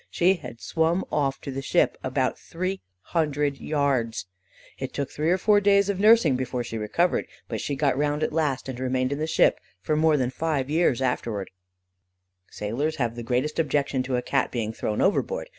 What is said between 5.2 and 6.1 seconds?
or four days of